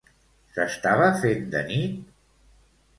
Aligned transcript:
S'estava 0.55 1.11
fent 1.21 1.47
de 1.55 1.65
nit? 1.71 2.05